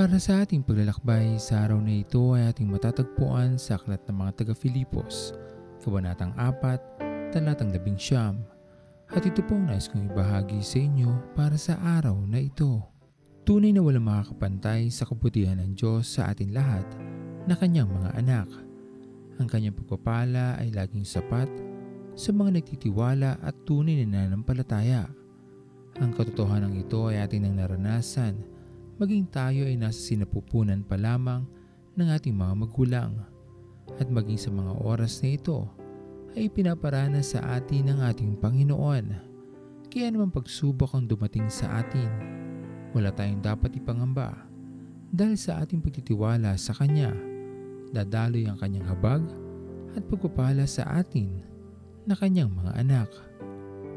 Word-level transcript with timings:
Para 0.00 0.16
sa 0.16 0.40
ating 0.40 0.64
paglalakbay 0.64 1.36
sa 1.36 1.68
araw 1.68 1.76
na 1.76 2.00
ito 2.00 2.32
ay 2.32 2.48
ating 2.48 2.72
matatagpuan 2.72 3.60
sa 3.60 3.76
Aklat 3.76 4.00
ng 4.08 4.16
mga 4.16 4.32
taga-Filipos, 4.32 5.36
Kabanatang 5.84 6.32
4, 6.40 7.36
Talatang 7.36 7.68
11. 7.68 8.40
At 9.12 9.28
ito 9.28 9.44
po 9.44 9.60
nais 9.60 9.92
kong 9.92 10.08
ibahagi 10.08 10.64
sa 10.64 10.80
inyo 10.80 11.36
para 11.36 11.52
sa 11.60 11.76
araw 12.00 12.16
na 12.24 12.40
ito. 12.40 12.80
Tunay 13.44 13.76
na 13.76 13.84
walang 13.84 14.08
makakapantay 14.08 14.88
sa 14.88 15.04
kabutihan 15.04 15.60
ng 15.60 15.76
Diyos 15.76 16.16
sa 16.16 16.32
atin 16.32 16.56
lahat 16.56 16.88
na 17.44 17.52
kanyang 17.52 17.92
mga 17.92 18.24
anak. 18.24 18.48
Ang 19.36 19.52
kanyang 19.52 19.76
pagpapala 19.84 20.56
ay 20.64 20.72
laging 20.72 21.04
sapat 21.04 21.52
sa 22.16 22.32
mga 22.32 22.56
nagtitiwala 22.56 23.36
at 23.44 23.52
tunay 23.68 24.00
na 24.08 24.24
nanampalataya. 24.24 25.12
Ang 26.00 26.16
katotohanan 26.16 26.72
ito 26.72 27.12
ay 27.12 27.20
ating 27.20 27.44
nang 27.44 27.60
naranasan 27.60 28.59
maging 29.00 29.24
tayo 29.32 29.64
ay 29.64 29.80
nasa 29.80 30.12
sinapupunan 30.12 30.84
pa 30.84 31.00
lamang 31.00 31.48
ng 31.96 32.08
ating 32.20 32.36
mga 32.36 32.52
magulang 32.52 33.16
at 33.96 34.04
maging 34.12 34.36
sa 34.36 34.52
mga 34.52 34.76
oras 34.76 35.24
na 35.24 35.40
ito 35.40 35.64
ay 36.36 36.52
pinaparana 36.52 37.24
sa 37.24 37.40
atin 37.56 37.88
ng 37.88 37.98
ating 38.04 38.36
Panginoon. 38.36 39.04
Kaya 39.88 40.12
naman 40.12 40.28
pagsubok 40.28 40.92
ang 40.92 41.08
dumating 41.08 41.48
sa 41.48 41.80
atin, 41.80 42.12
wala 42.92 43.08
tayong 43.08 43.40
dapat 43.40 43.72
ipangamba 43.80 44.36
dahil 45.08 45.40
sa 45.40 45.64
ating 45.64 45.80
pagtitiwala 45.80 46.52
sa 46.60 46.76
Kanya, 46.76 47.16
dadaloy 47.96 48.52
ang 48.52 48.60
Kanyang 48.60 48.84
habag 48.84 49.24
at 49.96 50.04
pagpapala 50.12 50.68
sa 50.68 50.84
atin 51.00 51.40
na 52.04 52.12
Kanyang 52.12 52.52
mga 52.52 52.76
anak. 52.76 53.08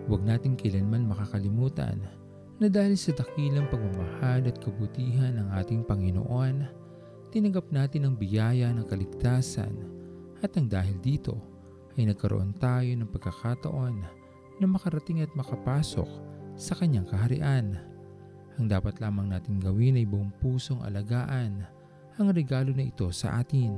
Huwag 0.08 0.24
natin 0.24 0.56
kailanman 0.56 1.12
makakalimutan 1.12 2.23
na 2.62 2.70
dahil 2.70 2.94
sa 2.94 3.16
dakilang 3.18 3.66
pagmamahal 3.70 4.46
at 4.46 4.58
kabutihan 4.62 5.42
ng 5.42 5.48
ating 5.58 5.82
Panginoon, 5.90 6.70
tinanggap 7.34 7.66
natin 7.74 8.06
ang 8.06 8.16
biyaya 8.18 8.70
ng 8.70 8.86
kaligtasan 8.86 9.74
at 10.46 10.54
ang 10.54 10.70
dahil 10.70 10.94
dito 11.02 11.34
ay 11.98 12.10
nagkaroon 12.10 12.54
tayo 12.62 12.90
ng 12.94 13.10
pagkakataon 13.10 13.96
na 14.62 14.66
makarating 14.70 15.26
at 15.26 15.34
makapasok 15.34 16.10
sa 16.54 16.78
kanyang 16.78 17.10
kaharian. 17.10 17.74
Ang 18.62 18.70
dapat 18.70 19.02
lamang 19.02 19.34
natin 19.34 19.58
gawin 19.58 19.98
ay 19.98 20.06
buong 20.06 20.30
pusong 20.38 20.86
alagaan 20.86 21.66
ang 22.22 22.28
regalo 22.30 22.70
na 22.70 22.86
ito 22.86 23.10
sa 23.10 23.42
atin. 23.42 23.74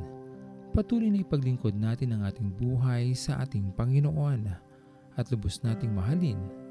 Patuloy 0.75 1.07
na 1.07 1.23
ipaglingkod 1.23 1.71
natin 1.71 2.11
ang 2.11 2.27
ating 2.27 2.51
buhay 2.51 3.15
sa 3.15 3.39
ating 3.39 3.71
Panginoon 3.79 4.51
at 5.15 5.25
lubos 5.31 5.63
nating 5.63 5.95
mahalin 5.95 6.64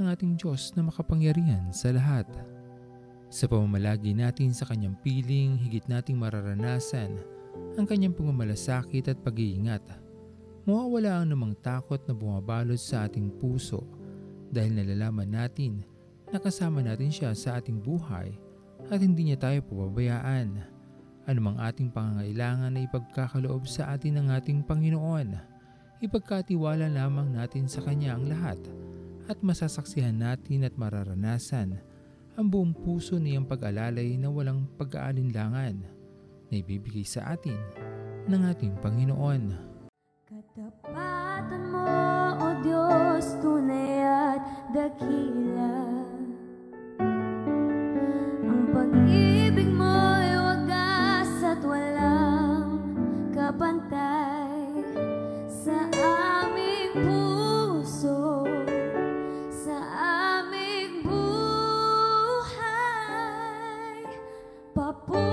ang 0.00 0.08
ating 0.08 0.40
Diyos 0.40 0.72
na 0.72 0.88
makapangyarihan 0.88 1.68
sa 1.68 1.92
lahat. 1.92 2.24
Sa 3.28 3.48
pamamalagi 3.48 4.16
natin 4.16 4.52
sa 4.52 4.64
kanyang 4.68 4.96
piling, 5.04 5.56
higit 5.60 5.84
nating 5.88 6.16
mararanasan 6.16 7.20
ang 7.76 7.84
kanyang 7.84 8.16
pagmamalasakit 8.16 9.12
at 9.12 9.18
pag-iingat. 9.20 9.84
Mawawala 10.64 11.20
ang 11.20 11.32
namang 11.32 11.54
takot 11.60 12.00
na 12.08 12.14
bumabalot 12.16 12.80
sa 12.80 13.04
ating 13.08 13.28
puso 13.36 13.84
dahil 14.52 14.76
nalalaman 14.76 15.28
natin 15.28 15.84
na 16.32 16.40
kasama 16.40 16.80
natin 16.80 17.12
siya 17.12 17.36
sa 17.36 17.60
ating 17.60 17.80
buhay 17.80 18.32
at 18.88 19.00
hindi 19.00 19.32
niya 19.32 19.40
tayo 19.40 19.60
pababayaan. 19.68 20.64
Anumang 21.28 21.60
ating 21.60 21.92
pangangailangan 21.92 22.72
na 22.74 22.80
ipagkakaloob 22.82 23.68
sa 23.68 23.94
atin 23.94 24.18
ng 24.20 24.28
ating 24.34 24.64
Panginoon, 24.66 25.38
ipagkatiwala 26.02 26.90
lamang 26.90 27.30
natin 27.30 27.70
sa 27.70 27.78
Kanya 27.78 28.18
ang 28.18 28.26
lahat 28.26 28.58
at 29.30 29.38
masasaksihan 29.42 30.18
natin 30.18 30.66
at 30.66 30.74
mararanasan 30.74 31.78
ang 32.32 32.46
buong 32.48 32.72
puso 32.72 33.20
niyang 33.20 33.44
pag-alalay 33.44 34.16
na 34.16 34.32
walang 34.32 34.64
pag-aalinlangan 34.80 35.76
na 36.48 36.54
ibibigay 36.54 37.04
sa 37.04 37.36
atin 37.36 37.60
ng 38.28 38.42
ating 38.48 38.72
Panginoon. 38.80 39.52
Katapatan 40.24 41.62
mo, 41.68 41.86
O 42.40 42.48
Diyos, 42.64 43.36
tunay 43.44 44.00
at 44.00 44.42
dakila. 44.72 45.41
a. 64.92 65.31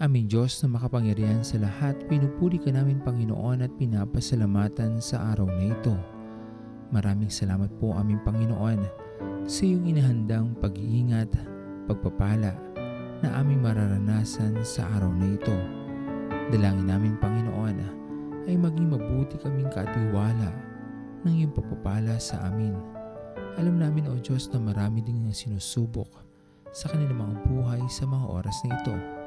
Aming 0.00 0.32
Diyos 0.32 0.56
na 0.64 0.80
makapangyarihan 0.80 1.44
sa 1.44 1.60
lahat, 1.60 1.92
pinupuri 2.08 2.56
ka 2.56 2.72
namin 2.72 3.04
Panginoon 3.04 3.60
at 3.60 3.68
pinapasalamatan 3.76 4.96
sa 4.96 5.36
araw 5.36 5.44
na 5.44 5.76
ito. 5.76 5.92
Maraming 6.88 7.28
salamat 7.28 7.68
po 7.76 7.92
aming 7.92 8.16
Panginoon 8.24 8.80
sa 9.44 9.60
iyong 9.60 9.84
inahandang 9.84 10.56
pag-iingat, 10.56 11.28
pagpapala 11.84 12.56
na 13.20 13.28
aming 13.44 13.60
mararanasan 13.60 14.64
sa 14.64 14.88
araw 14.96 15.12
na 15.12 15.36
ito. 15.36 15.52
Dalangin 16.48 16.88
namin 16.88 17.20
Panginoon 17.20 17.76
ay 18.48 18.56
maging 18.56 18.96
mabuti 18.96 19.36
kaming 19.36 19.68
katiwala 19.68 20.48
ng 21.28 21.44
iyong 21.44 21.52
pagpapala 21.52 22.16
sa 22.16 22.48
amin. 22.48 22.72
Alam 23.60 23.76
namin 23.76 24.08
o 24.08 24.16
Diyos 24.16 24.48
na 24.48 24.64
marami 24.64 25.04
ding 25.04 25.28
ang 25.28 25.36
sinusubok 25.36 26.08
sa 26.72 26.88
kanilang 26.88 27.20
mga 27.20 27.36
buhay 27.52 27.84
sa 27.92 28.08
mga 28.08 28.26
oras 28.32 28.56
na 28.64 28.80
ito. 28.80 29.19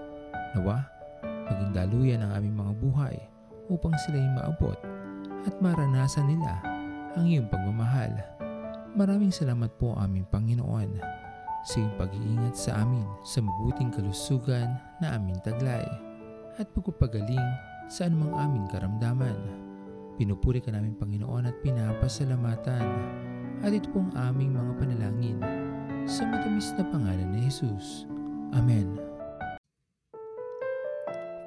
Nawa, 0.53 0.85
maging 1.49 1.71
daluyan 1.73 2.21
ang 2.21 2.31
aming 2.37 2.55
mga 2.57 2.73
buhay 2.77 3.15
upang 3.73 3.93
sila'y 4.05 4.29
maabot 4.37 4.77
at 5.43 5.55
maranasan 5.59 6.29
nila 6.29 6.61
ang 7.17 7.25
iyong 7.25 7.49
pagmamahal. 7.49 8.13
Maraming 8.93 9.33
salamat 9.33 9.73
po 9.81 9.97
aming 9.97 10.29
Panginoon 10.29 11.01
sa 11.65 11.73
iyong 11.79 11.95
pag-iingat 11.97 12.53
sa 12.53 12.85
amin 12.85 13.05
sa 13.25 13.41
mabuting 13.41 13.89
kalusugan 13.89 14.77
na 15.01 15.17
aming 15.17 15.39
taglay 15.41 15.85
at 16.61 16.69
pagpapagaling 16.77 17.49
sa 17.89 18.05
anumang 18.05 18.35
aming 18.37 18.65
karamdaman. 18.69 19.37
Pinupuri 20.21 20.61
ka 20.61 20.69
namin 20.69 20.93
Panginoon 20.93 21.49
at 21.49 21.57
pinapasalamatan 21.65 22.85
at 23.65 23.71
ito 23.73 23.89
po 23.89 24.05
aming 24.13 24.53
mga 24.53 24.71
panalangin 24.77 25.39
sa 26.05 26.27
matamis 26.27 26.69
na 26.75 26.83
pangalan 26.85 27.29
ni 27.31 27.47
Jesus. 27.47 28.05
Amen. 28.53 29.12